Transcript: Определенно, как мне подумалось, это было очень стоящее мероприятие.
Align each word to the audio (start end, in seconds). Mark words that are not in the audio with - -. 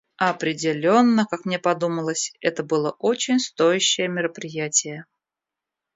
Определенно, 0.17 1.27
как 1.27 1.45
мне 1.45 1.59
подумалось, 1.59 2.33
это 2.41 2.63
было 2.63 2.89
очень 2.97 3.37
стоящее 3.37 4.07
мероприятие. 4.07 5.05